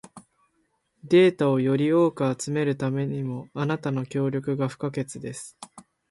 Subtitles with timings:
[1.03, 5.59] データをより多く集めるためにも、あなたの協力が不可欠です。